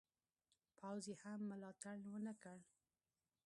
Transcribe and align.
پوځ 0.77 1.03
یې 1.11 1.15
هم 1.23 1.39
ملاتړ 1.51 1.97
ونه 2.13 2.33
کړ. 2.41 2.57